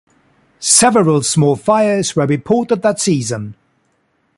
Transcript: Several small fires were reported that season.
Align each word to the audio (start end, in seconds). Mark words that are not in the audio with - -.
Several 0.63 1.21
small 1.21 1.55
fires 1.55 2.15
were 2.15 2.25
reported 2.25 2.81
that 2.81 2.99
season. 2.99 3.53